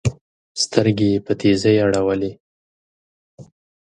سترګي 0.63 1.07
یې 1.13 1.19
په 1.25 1.33
تېزۍ 1.39 1.75
اړولې 1.85 2.31